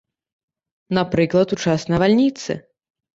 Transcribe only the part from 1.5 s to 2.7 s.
у час навальніцы.